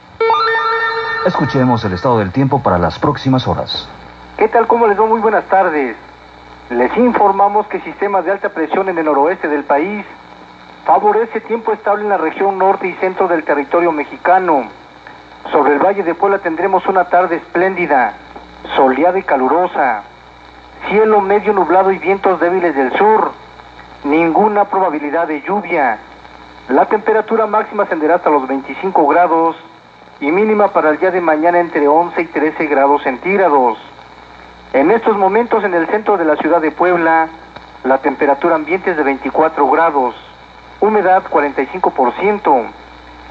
Escuchemos 1.26 1.84
el 1.84 1.92
estado 1.92 2.18
del 2.18 2.32
tiempo 2.32 2.62
para 2.62 2.78
las 2.78 2.98
próximas 2.98 3.46
horas. 3.46 3.88
¿Qué 4.36 4.48
tal? 4.48 4.66
¿Cómo 4.66 4.86
les 4.86 4.98
va? 4.98 5.06
Muy 5.06 5.20
buenas 5.20 5.44
tardes. 5.46 5.96
Les 6.70 6.96
informamos 6.96 7.66
que 7.68 7.80
sistemas 7.80 8.24
de 8.24 8.32
alta 8.32 8.48
presión 8.48 8.88
en 8.88 8.98
el 8.98 9.04
noroeste 9.04 9.48
del 9.48 9.64
país 9.64 10.04
favorece 10.86 11.40
tiempo 11.40 11.72
estable 11.72 12.04
en 12.04 12.10
la 12.10 12.16
región 12.16 12.58
norte 12.58 12.86
y 12.86 12.94
centro 12.94 13.26
del 13.26 13.42
territorio 13.42 13.90
mexicano. 13.90 14.68
Sobre 15.50 15.74
el 15.74 15.80
Valle 15.80 16.04
de 16.04 16.14
Puebla 16.14 16.38
tendremos 16.38 16.86
una 16.86 17.06
tarde 17.06 17.36
espléndida, 17.36 18.14
soleada 18.76 19.18
y 19.18 19.24
calurosa. 19.24 20.04
Cielo 20.88 21.20
medio 21.20 21.52
nublado 21.52 21.90
y 21.90 21.98
vientos 21.98 22.38
débiles 22.38 22.76
del 22.76 22.92
sur. 22.92 23.32
Ninguna 24.04 24.66
probabilidad 24.66 25.26
de 25.26 25.42
lluvia. 25.42 25.98
La 26.68 26.86
temperatura 26.86 27.46
máxima 27.46 27.82
ascenderá 27.82 28.16
hasta 28.16 28.30
los 28.30 28.46
25 28.46 29.06
grados 29.08 29.56
y 30.20 30.30
mínima 30.30 30.68
para 30.68 30.90
el 30.90 30.98
día 30.98 31.10
de 31.10 31.20
mañana 31.20 31.58
entre 31.58 31.88
11 31.88 32.22
y 32.22 32.26
13 32.26 32.66
grados 32.66 33.02
centígrados. 33.02 33.76
En 34.72 34.92
estos 34.92 35.16
momentos 35.16 35.64
en 35.64 35.74
el 35.74 35.88
centro 35.88 36.16
de 36.16 36.24
la 36.24 36.36
ciudad 36.36 36.60
de 36.60 36.70
Puebla, 36.70 37.28
la 37.82 37.98
temperatura 37.98 38.54
ambiente 38.54 38.92
es 38.92 38.96
de 38.96 39.02
24 39.02 39.68
grados 39.68 40.25
humedad 40.80 41.22
45%. 41.30 42.66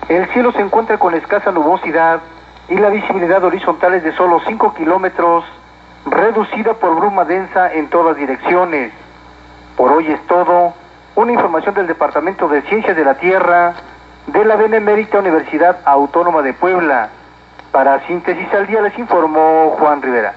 El 0.10 0.28
cielo 0.30 0.52
se 0.52 0.62
encuentra 0.62 0.98
con 0.98 1.14
escasa 1.14 1.52
nubosidad 1.52 2.22
y 2.70 2.76
la 2.76 2.90
visibilidad 2.90 3.44
horizontal 3.44 3.94
es 3.94 4.04
de 4.04 4.12
solo 4.14 4.42
5 4.46 4.74
kilómetros, 4.74 5.46
reducida 6.06 6.74
por 6.74 6.96
bruma 6.96 7.26
densa 7.26 7.74
en 7.74 7.88
todas 7.90 8.16
direcciones. 8.18 8.92
Por 9.76 9.92
hoy 9.92 10.12
es 10.12 10.26
todo. 10.28 10.74
Una 11.16 11.32
información 11.32 11.74
del 11.76 11.88
Departamento 11.88 12.48
de 12.48 12.62
Ciencias 12.64 12.96
de 12.96 13.06
la 13.06 13.16
Tierra 13.16 13.74
de 14.28 14.44
la 14.44 14.56
Benemérita 14.56 15.20
Universidad 15.20 15.78
Autónoma 15.86 16.42
de 16.42 16.54
Puebla. 16.54 17.10
Para 17.72 18.06
Síntesis 18.08 18.52
al 18.54 18.68
Día 18.68 18.82
les 18.82 18.98
informó 18.98 19.76
Juan 19.80 20.02
Rivera. 20.02 20.34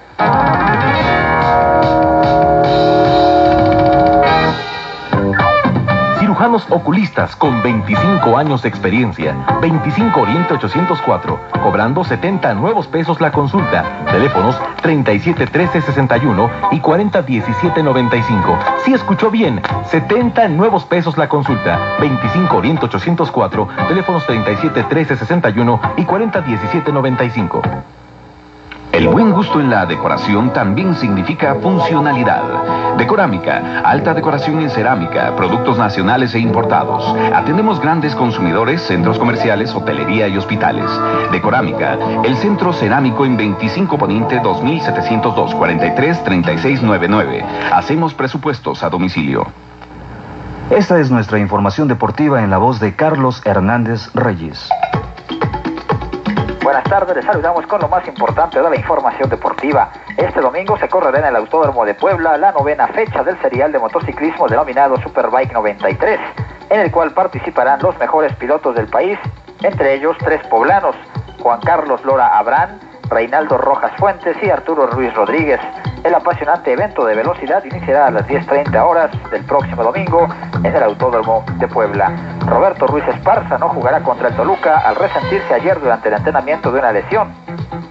Cirujanos 6.39 6.67
oculistas 6.71 7.35
con 7.35 7.61
25 7.65 8.39
años 8.39 8.63
de 8.63 8.69
experiencia. 8.69 9.35
25 9.61 10.21
Oriente 10.21 10.55
804, 10.55 11.37
cobrando 11.65 12.05
70 12.05 12.55
nuevos 12.55 12.87
pesos 12.87 13.21
la 13.21 13.33
consulta. 13.33 14.05
Teléfonos 14.13 14.57
371361 14.83 16.49
y 16.71 16.79
401795. 16.79 18.59
Si 18.85 18.95
escuchó 18.95 19.33
bien, 19.33 19.61
70 19.91 20.47
nuevos 20.51 20.85
pesos 20.85 21.19
la 21.19 21.29
consulta. 21.29 21.97
25 21.99 22.57
Oriente 22.57 22.87
804, 22.87 23.69
teléfonos 23.89 24.25
371361 24.27 25.81
y 25.97 26.05
401795. 26.05 27.63
Buen 29.11 29.33
gusto 29.33 29.59
en 29.59 29.71
la 29.71 29.87
decoración 29.87 30.53
también 30.53 30.95
significa 30.95 31.55
funcionalidad. 31.63 32.97
Decorámica, 32.99 33.81
alta 33.83 34.13
decoración 34.13 34.61
en 34.61 34.69
cerámica, 34.69 35.35
productos 35.35 35.79
nacionales 35.79 36.35
e 36.35 36.39
importados. 36.39 37.17
Atendemos 37.35 37.81
grandes 37.81 38.15
consumidores, 38.15 38.83
centros 38.83 39.19
comerciales, 39.19 39.75
hotelería 39.75 40.29
y 40.29 40.37
hospitales. 40.37 40.91
Decorámica, 41.33 41.97
el 42.23 42.37
centro 42.37 42.73
cerámico 42.73 43.25
en 43.25 43.39
25 43.39 43.97
Poniente 43.97 44.41
2702 44.41 45.55
43 45.55 46.25
3699. 46.25 47.45
Hacemos 47.73 48.13
presupuestos 48.13 48.83
a 48.83 48.91
domicilio. 48.91 49.47
Esta 50.71 51.01
es 51.01 51.11
nuestra 51.11 51.39
información 51.39 51.89
deportiva 51.89 52.43
en 52.43 52.51
la 52.51 52.59
voz 52.59 52.79
de 52.79 52.95
Carlos 52.95 53.41
Hernández 53.47 54.11
Reyes. 54.13 54.69
Buenas 56.69 56.85
tardes, 56.85 57.17
les 57.17 57.25
saludamos 57.25 57.67
con 57.67 57.81
lo 57.81 57.89
más 57.89 58.07
importante 58.07 58.61
de 58.61 58.69
la 58.69 58.77
información 58.77 59.31
deportiva. 59.31 59.91
Este 60.19 60.39
domingo 60.39 60.77
se 60.77 60.87
correrá 60.87 61.21
en 61.21 61.25
el 61.25 61.37
Autódromo 61.37 61.87
de 61.87 61.95
Puebla 61.95 62.37
la 62.37 62.53
novena 62.53 62.87
fecha 62.89 63.25
del 63.25 63.41
serial 63.41 63.73
de 63.73 63.79
motociclismo 63.79 64.47
denominado 64.47 65.01
Superbike 65.01 65.55
93, 65.55 66.21
en 66.69 66.81
el 66.81 66.91
cual 66.91 67.13
participarán 67.13 67.81
los 67.81 67.97
mejores 67.97 68.37
pilotos 68.37 68.75
del 68.75 68.87
país, 68.87 69.19
entre 69.63 69.95
ellos 69.95 70.15
tres 70.19 70.47
poblanos, 70.49 70.95
Juan 71.41 71.61
Carlos 71.63 72.05
Lora 72.05 72.37
Abrán, 72.37 72.79
Reinaldo 73.09 73.57
Rojas 73.57 73.93
Fuentes 73.97 74.37
y 74.43 74.51
Arturo 74.51 74.89
Ruiz 74.89 75.15
Rodríguez. 75.15 75.61
El 76.05 76.15
apasionante 76.15 76.73
evento 76.73 77.05
de 77.05 77.17
velocidad 77.17 77.65
iniciará 77.65 78.07
a 78.07 78.11
las 78.11 78.27
10.30 78.27 78.77
horas 78.87 79.11
del 79.31 79.45
próximo 79.45 79.83
domingo 79.83 80.29
en 80.63 80.67
el 80.67 80.83
Autódromo 80.83 81.45
de 81.59 81.67
Puebla. 81.67 82.13
Roberto 82.47 82.87
Ruiz 82.87 83.07
Esparza 83.09 83.59
no 83.59 83.69
jugará 83.71 84.01
contra 84.01 84.29
el 84.29 84.37
Toluca 84.37 84.79
al 84.79 84.95
resentirse 84.97 85.53
ayer 85.55 85.81
durante 85.81 86.09
el 86.09 86.15
entrenamiento 86.15 86.71
de 86.71 86.79
una 86.79 86.93
lesión. 86.93 87.33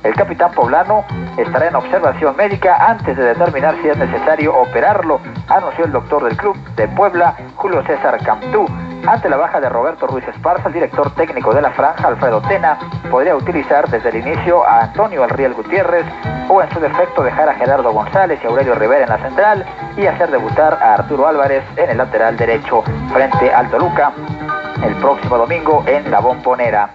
El 0.03 0.13
capitán 0.15 0.51
poblano 0.51 1.03
estará 1.37 1.67
en 1.67 1.75
observación 1.75 2.35
médica 2.37 2.77
antes 2.87 3.17
de 3.17 3.23
determinar 3.23 3.75
si 3.81 3.89
es 3.89 3.97
necesario 3.97 4.55
operarlo, 4.55 5.19
anunció 5.49 5.85
el 5.85 5.91
doctor 5.91 6.23
del 6.23 6.37
club 6.37 6.55
de 6.75 6.87
Puebla, 6.87 7.35
Julio 7.55 7.83
César 7.85 8.17
Camptú. 8.23 8.67
Ante 9.07 9.29
la 9.29 9.37
baja 9.37 9.61
de 9.61 9.69
Roberto 9.69 10.05
Ruiz 10.05 10.27
Esparza, 10.27 10.67
el 10.67 10.73
director 10.73 11.09
técnico 11.11 11.53
de 11.53 11.61
la 11.61 11.71
franja, 11.71 12.09
Alfredo 12.09 12.41
Tena, 12.41 12.77
podría 13.09 13.37
utilizar 13.37 13.89
desde 13.89 14.09
el 14.09 14.17
inicio 14.17 14.67
a 14.67 14.81
Antonio 14.81 15.23
Alriel 15.23 15.53
Gutiérrez 15.53 16.05
o 16.49 16.61
en 16.61 16.69
su 16.71 16.81
defecto 16.81 17.23
dejar 17.23 17.47
a 17.47 17.53
Gerardo 17.53 17.93
González 17.93 18.37
y 18.43 18.47
Aurelio 18.47 18.75
Rivera 18.75 19.05
en 19.05 19.09
la 19.09 19.17
central 19.19 19.65
y 19.95 20.07
hacer 20.07 20.29
debutar 20.29 20.73
a 20.73 20.95
Arturo 20.95 21.25
Álvarez 21.25 21.63
en 21.77 21.89
el 21.89 21.97
lateral 21.97 22.35
derecho 22.35 22.83
frente 23.13 23.49
al 23.53 23.69
Toluca. 23.69 24.11
el 24.83 24.93
próximo 24.97 25.37
domingo 25.37 25.85
en 25.87 26.11
La 26.11 26.19
Bombonera. 26.19 26.89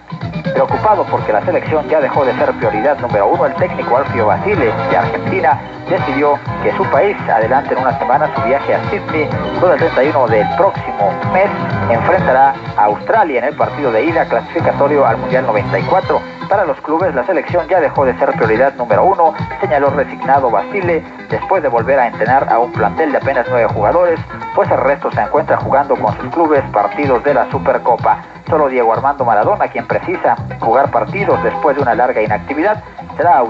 Preocupado 0.53 1.05
porque 1.05 1.31
la 1.31 1.43
selección 1.45 1.87
ya 1.89 1.99
dejó 1.99 2.25
de 2.25 2.33
ser 2.37 2.51
prioridad 2.53 2.97
número 2.99 3.27
uno, 3.27 3.45
el 3.45 3.53
técnico 3.55 3.97
Alfio 3.97 4.25
Basile 4.27 4.71
de 4.89 4.97
Argentina 4.97 5.59
decidió 5.89 6.39
que 6.63 6.71
su 6.75 6.83
país 6.85 7.15
adelante 7.29 7.73
en 7.73 7.79
una 7.79 7.97
semana 7.99 8.29
su 8.35 8.41
viaje 8.43 8.75
a 8.75 8.89
Sydney, 8.89 9.29
donde 9.59 9.75
el 9.75 9.91
31 9.93 10.27
del 10.27 10.47
próximo 10.55 11.11
mes 11.33 11.49
enfrentará 11.89 12.53
Australia 12.83 13.39
en 13.39 13.45
el 13.45 13.55
partido 13.55 13.91
de 13.91 14.05
ida 14.05 14.25
clasificatorio 14.25 15.05
al 15.05 15.17
Mundial 15.17 15.45
94. 15.45 16.21
Para 16.49 16.65
los 16.65 16.79
clubes, 16.81 17.15
la 17.15 17.25
selección 17.25 17.67
ya 17.67 17.79
dejó 17.79 18.05
de 18.05 18.17
ser 18.19 18.31
prioridad 18.33 18.73
número 18.75 19.05
uno, 19.05 19.33
señaló 19.61 19.89
resignado 19.89 20.51
Basile, 20.51 21.03
después 21.29 21.63
de 21.63 21.69
volver 21.69 21.99
a 21.99 22.07
entrenar 22.07 22.51
a 22.51 22.59
un 22.59 22.71
plantel 22.71 23.11
de 23.11 23.17
apenas 23.17 23.45
nueve 23.49 23.67
jugadores, 23.73 24.19
pues 24.53 24.69
el 24.69 24.77
resto 24.77 25.11
se 25.11 25.21
encuentra 25.21 25.57
jugando 25.57 25.95
con 25.95 26.15
sus 26.17 26.29
clubes 26.33 26.61
partidos 26.71 27.23
de 27.23 27.33
la 27.33 27.49
Supercopa. 27.49 28.21
Solo 28.49 28.67
Diego 28.67 28.93
Armando 28.93 29.23
Maradona, 29.23 29.67
quien 29.69 29.87
precisa 29.87 30.35
jugar 30.59 30.91
partidos 30.91 31.41
después 31.43 31.75
de 31.75 31.81
una 31.81 31.95
larga 31.95 32.21
inactividad, 32.21 32.83
será 33.15 33.43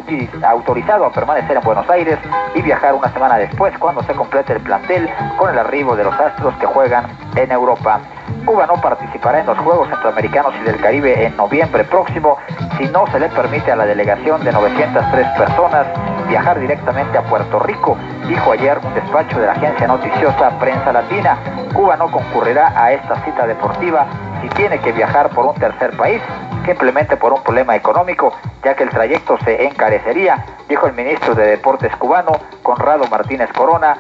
autorizado 0.44 1.06
a 1.06 1.12
permanecer 1.12 1.58
en 1.58 1.64
Buenos 1.64 1.90
Aires 1.90 2.20
y 2.54 2.62
viajar 2.62 2.94
una 2.94 3.12
semana 3.12 3.38
después 3.38 3.78
cuando 3.80 4.04
se 4.04 4.14
complete 4.14 4.54
el 4.54 4.60
plantel 4.60 5.10
con 5.38 5.50
el 5.50 5.58
arribo 5.58 5.96
de 5.96 6.04
los 6.04 6.14
astros 6.20 6.56
que 6.58 6.66
juegan 6.66 7.06
en 7.36 7.52
Europa. 7.52 8.00
Cuba 8.46 8.68
no 8.68 8.76
participará 8.82 9.40
en 9.40 9.46
los 9.46 9.58
Juegos 9.60 9.90
Centroamericanos 9.90 10.54
y 10.60 10.64
del 10.64 10.78
Caribe 10.78 11.26
en 11.26 11.36
noviembre 11.38 11.84
próximo 11.84 12.38
si 12.78 12.86
no 12.88 13.08
se 13.08 13.20
le 13.20 13.30
permite 13.30 13.72
a 13.72 13.76
la 13.76 13.86
delegación 13.86 14.44
de 14.44 14.52
903 14.52 15.28
personas 15.38 15.88
viajar 16.28 16.60
directamente 16.60 17.18
a 17.18 17.24
Puerto 17.24 17.60
Rico, 17.60 17.98
dijo 18.28 18.52
ayer 18.52 18.80
un 18.84 18.94
despacho 18.94 19.40
de 19.40 19.46
la 19.46 19.54
agencia 19.54 19.88
noticiosa 19.88 20.58
Prensa 20.60 20.92
Latina. 20.92 21.38
Cuba 21.74 21.96
no 21.96 22.12
concurrirá 22.12 22.74
a 22.76 22.92
esta 22.92 23.16
cita 23.24 23.46
deportiva 23.46 24.08
si 24.42 24.50
tiene 24.50 24.80
que 24.80 24.92
viajar 24.92 25.30
por 25.30 25.46
un 25.46 25.56
tercer 25.56 25.96
país, 25.96 26.22
simplemente 26.66 27.18
por 27.18 27.34
un 27.34 27.44
problema 27.44 27.76
económico, 27.76 28.34
ya 28.64 28.76
que 28.76 28.84
el 28.84 28.90
trayecto 28.90 29.38
se 29.46 29.66
encarecería, 29.66 30.44
dijo 30.68 30.88
el 30.88 30.94
ministro 30.94 31.36
de 31.36 31.46
Deportes 31.48 31.96
cubano, 31.98 32.34
Conrado 32.62 33.06
Martínez 33.10 33.52
Corona, 33.54 33.98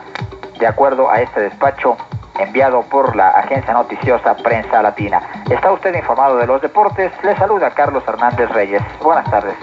de 0.59 0.67
acuerdo 0.67 1.09
a 1.09 1.21
este 1.21 1.41
despacho 1.41 1.97
enviado 2.43 2.81
por 2.83 3.15
la 3.15 3.29
agencia 3.29 3.73
noticiosa 3.73 4.35
Prensa 4.35 4.81
Latina. 4.81 5.21
¿Está 5.49 5.71
usted 5.71 5.95
informado 5.95 6.37
de 6.37 6.47
los 6.47 6.61
deportes? 6.61 7.11
Le 7.23 7.35
saluda 7.37 7.71
Carlos 7.71 8.03
Hernández 8.07 8.49
Reyes. 8.49 8.81
Buenas 9.01 9.29
tardes. 9.29 9.55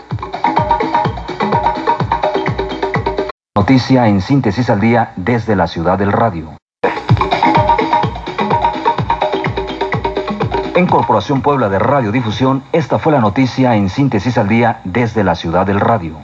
Noticia 3.55 4.07
en 4.07 4.21
síntesis 4.21 4.71
al 4.71 4.81
día 4.81 5.13
desde 5.17 5.55
la 5.57 5.67
ciudad 5.67 5.99
del 5.99 6.13
radio. 6.13 6.57
En 10.75 10.87
Corporación 10.87 11.43
Puebla 11.43 11.69
de 11.69 11.79
Radiodifusión, 11.79 12.63
esta 12.73 12.99
fue 12.99 13.13
la 13.13 13.21
noticia 13.21 13.75
en 13.75 13.91
síntesis 13.91 14.39
al 14.39 14.49
día 14.49 14.81
desde 14.85 15.25
la 15.25 15.35
ciudad 15.35 15.67
del 15.67 15.81
radio. 15.81 16.17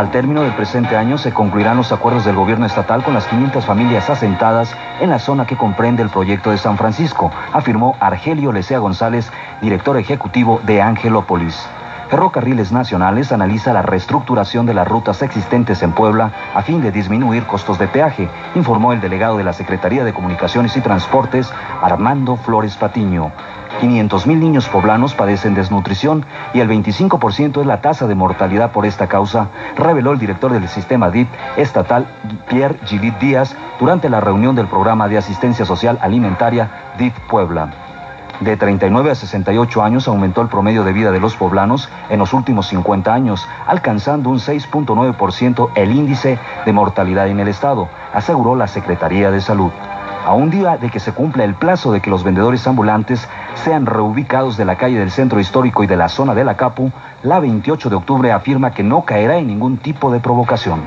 Al 0.00 0.10
término 0.10 0.40
del 0.40 0.54
presente 0.54 0.96
año 0.96 1.18
se 1.18 1.30
concluirán 1.30 1.76
los 1.76 1.92
acuerdos 1.92 2.24
del 2.24 2.34
gobierno 2.34 2.64
estatal 2.64 3.02
con 3.02 3.12
las 3.12 3.26
500 3.26 3.66
familias 3.66 4.08
asentadas 4.08 4.74
en 4.98 5.10
la 5.10 5.18
zona 5.18 5.46
que 5.46 5.58
comprende 5.58 6.02
el 6.02 6.08
proyecto 6.08 6.52
de 6.52 6.56
San 6.56 6.78
Francisco, 6.78 7.30
afirmó 7.52 7.98
Argelio 8.00 8.50
Lecea 8.50 8.78
González, 8.78 9.30
director 9.60 9.98
ejecutivo 9.98 10.58
de 10.64 10.80
Angelópolis. 10.80 11.68
Ferrocarriles 12.08 12.72
Nacionales 12.72 13.30
analiza 13.30 13.74
la 13.74 13.82
reestructuración 13.82 14.64
de 14.64 14.72
las 14.72 14.88
rutas 14.88 15.20
existentes 15.20 15.82
en 15.82 15.92
Puebla 15.92 16.32
a 16.54 16.62
fin 16.62 16.80
de 16.80 16.92
disminuir 16.92 17.44
costos 17.44 17.78
de 17.78 17.86
peaje, 17.86 18.30
informó 18.54 18.94
el 18.94 19.02
delegado 19.02 19.36
de 19.36 19.44
la 19.44 19.52
Secretaría 19.52 20.02
de 20.02 20.14
Comunicaciones 20.14 20.78
y 20.78 20.80
Transportes, 20.80 21.52
Armando 21.82 22.36
Flores 22.36 22.74
Patiño. 22.78 23.32
500.000 23.80 24.38
niños 24.38 24.68
poblanos 24.68 25.14
padecen 25.14 25.54
desnutrición 25.54 26.26
y 26.52 26.60
el 26.60 26.68
25% 26.68 27.60
es 27.60 27.66
la 27.66 27.80
tasa 27.80 28.06
de 28.06 28.14
mortalidad 28.14 28.72
por 28.72 28.84
esta 28.84 29.06
causa, 29.06 29.48
reveló 29.76 30.12
el 30.12 30.18
director 30.18 30.52
del 30.52 30.68
sistema 30.68 31.10
DIP 31.10 31.28
estatal, 31.56 32.06
Pierre 32.48 32.78
Gillit 32.84 33.18
Díaz, 33.18 33.56
durante 33.78 34.10
la 34.10 34.20
reunión 34.20 34.54
del 34.54 34.66
programa 34.66 35.08
de 35.08 35.18
asistencia 35.18 35.64
social 35.64 35.98
alimentaria 36.02 36.92
DIP 36.98 37.14
Puebla. 37.28 37.70
De 38.40 38.56
39 38.56 39.10
a 39.10 39.14
68 39.14 39.82
años 39.82 40.08
aumentó 40.08 40.40
el 40.40 40.48
promedio 40.48 40.82
de 40.82 40.94
vida 40.94 41.12
de 41.12 41.20
los 41.20 41.36
poblanos 41.36 41.90
en 42.08 42.18
los 42.18 42.32
últimos 42.32 42.68
50 42.68 43.12
años, 43.12 43.46
alcanzando 43.66 44.30
un 44.30 44.38
6.9% 44.38 45.70
el 45.74 45.92
índice 45.92 46.38
de 46.64 46.72
mortalidad 46.72 47.28
en 47.28 47.40
el 47.40 47.48
estado, 47.48 47.88
aseguró 48.14 48.56
la 48.56 48.66
Secretaría 48.66 49.30
de 49.30 49.42
Salud 49.42 49.70
a 50.24 50.34
un 50.34 50.50
día 50.50 50.76
de 50.76 50.90
que 50.90 51.00
se 51.00 51.12
cumpla 51.12 51.44
el 51.44 51.54
plazo 51.54 51.92
de 51.92 52.00
que 52.00 52.10
los 52.10 52.24
vendedores 52.24 52.66
ambulantes 52.66 53.28
sean 53.54 53.86
reubicados 53.86 54.56
de 54.56 54.64
la 54.64 54.76
calle 54.76 54.98
del 54.98 55.10
centro 55.10 55.40
histórico 55.40 55.82
y 55.84 55.86
de 55.86 55.96
la 55.96 56.08
zona 56.08 56.34
de 56.34 56.44
la 56.44 56.56
Capu, 56.56 56.90
la 57.22 57.40
28 57.40 57.90
de 57.90 57.96
octubre 57.96 58.32
afirma 58.32 58.72
que 58.72 58.82
no 58.82 59.04
caerá 59.04 59.38
en 59.38 59.46
ningún 59.46 59.78
tipo 59.78 60.10
de 60.10 60.20
provocación. 60.20 60.82